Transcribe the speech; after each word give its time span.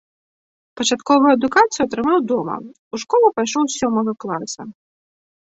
Пачатковую 0.79 1.31
адукацыю 1.33 1.83
атрымаў 1.87 2.17
дома, 2.31 2.55
у 2.97 3.01
школу 3.05 3.27
пайшоў 3.39 3.63
з 3.69 3.73
сёмага 3.83 4.11
класа. 4.25 4.61